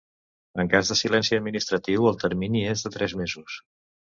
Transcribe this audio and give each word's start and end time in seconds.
En 0.61 0.71
cas 0.71 0.89
de 0.91 0.95
silenci 1.01 1.37
administratiu 1.37 2.09
el 2.13 2.19
termini 2.25 2.65
és 2.73 2.85
de 2.87 2.93
tres 2.97 3.17
mesos. 3.21 3.63